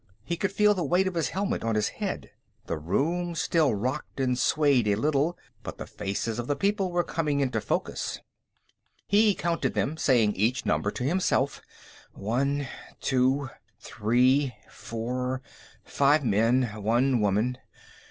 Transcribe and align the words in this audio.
He 0.23 0.35
could 0.35 0.51
feel 0.51 0.73
the 0.73 0.83
weight 0.83 1.05
of 1.05 1.13
his 1.13 1.29
helmet 1.29 1.63
on 1.63 1.75
his 1.75 1.89
head. 1.89 2.31
The 2.65 2.79
room 2.79 3.35
still 3.35 3.75
rocked 3.75 4.19
and 4.19 4.35
swayed 4.35 4.87
a 4.87 4.95
little, 4.95 5.37
but 5.61 5.77
the 5.77 5.85
faces 5.85 6.39
of 6.39 6.47
the 6.47 6.55
people 6.55 6.91
were 6.91 7.03
coming 7.03 7.39
into 7.39 7.61
focus. 7.61 8.19
He 9.05 9.35
counted 9.35 9.75
them, 9.75 9.97
saying 9.97 10.33
each 10.35 10.65
number 10.65 10.89
to 10.89 11.03
himself: 11.03 11.61
one, 12.13 12.67
two, 12.99 13.51
three, 13.79 14.55
four, 14.71 15.43
five 15.83 16.25
men; 16.25 16.63
one 16.81 17.19
woman. 17.21 17.59